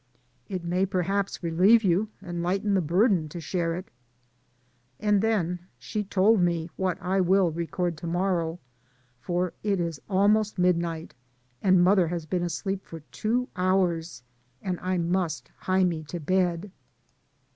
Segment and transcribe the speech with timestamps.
[0.49, 3.91] "It may perhaps relieve you, and lighten the burden, to share it."
[4.99, 8.59] And then she told me what I will record to morrow,
[9.19, 11.13] for it is almost midnight,
[11.61, 14.23] and mother has been asleep for two hours,
[14.59, 16.71] and I must hie me to bed.